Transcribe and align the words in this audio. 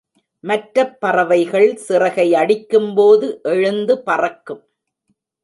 மற்றப் 0.43 0.95
பறவைகள் 0.99 1.75
சிறகை 1.75 2.35
அடிக்கும்போது 2.35 3.39
எழுந்து 3.43 4.01
பறக்கும். 4.01 4.63